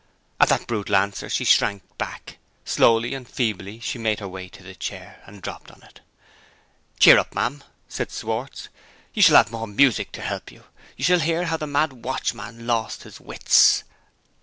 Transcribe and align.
At 0.39 0.49
that 0.49 0.65
brutal 0.65 0.95
answer, 0.95 1.29
she 1.29 1.45
shrank 1.45 1.83
back. 1.99 2.39
Slowly 2.65 3.13
and 3.13 3.29
feebly 3.29 3.79
she 3.79 3.99
made 3.99 4.19
her 4.19 4.27
way 4.27 4.49
to 4.49 4.63
the 4.63 4.73
chair, 4.73 5.21
and 5.27 5.43
dropped 5.43 5.69
on 5.69 5.83
it. 5.83 5.99
"Cheer 6.97 7.19
up, 7.19 7.35
ma'am!" 7.35 7.63
said 7.87 8.09
Schwartz. 8.09 8.69
"You 9.13 9.21
shall 9.21 9.37
have 9.37 9.51
more 9.51 9.67
music 9.67 10.11
to 10.13 10.21
help 10.23 10.51
you 10.51 10.63
you 10.97 11.03
shall 11.03 11.19
hear 11.19 11.45
how 11.45 11.57
the 11.57 11.67
mad 11.67 12.03
watchman 12.03 12.65
lost 12.65 13.03
his 13.03 13.19
wits. 13.19 13.83